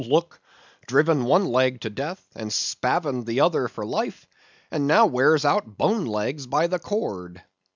[0.07, 0.41] Look,
[0.87, 4.25] driven one leg to death, and spavined the other for life,
[4.71, 7.43] and now wears out bone legs by the cord.